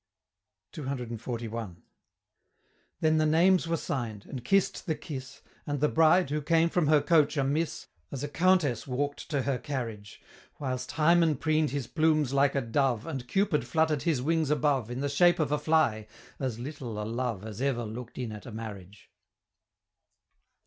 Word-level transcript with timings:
CCXLI. 0.73 1.75
Then 3.01 3.17
the 3.19 3.25
names 3.27 3.67
were 3.67 3.77
sign'd 3.77 4.25
and 4.25 4.43
kiss'd 4.43 4.87
the 4.87 4.95
kiss: 4.95 5.43
And 5.67 5.79
the 5.79 5.89
Bride, 5.89 6.31
who 6.31 6.41
came 6.41 6.69
from 6.69 6.87
her 6.87 7.01
coach 7.03 7.37
a 7.37 7.43
Miss, 7.43 7.85
As 8.11 8.23
a 8.23 8.27
Countess 8.27 8.87
walk'd 8.87 9.29
to 9.29 9.43
her 9.43 9.59
carriage 9.59 10.19
Whilst 10.57 10.93
Hymen 10.93 11.35
preen'd 11.37 11.69
his 11.69 11.85
plumes 11.85 12.33
like 12.33 12.55
a 12.55 12.61
dove, 12.61 13.05
And 13.05 13.27
Cupid 13.27 13.67
flutter'd 13.67 14.01
his 14.01 14.23
wings 14.23 14.49
above, 14.49 14.89
In 14.89 15.01
the 15.01 15.07
shape 15.07 15.37
of 15.37 15.51
a 15.51 15.59
fly 15.59 16.07
as 16.39 16.57
little 16.57 16.99
a 16.99 17.05
Love 17.05 17.45
As 17.45 17.61
ever 17.61 17.85
look'd 17.85 18.17
in 18.17 18.31
at 18.31 18.47
a 18.47 18.51
marriage! 18.51 19.11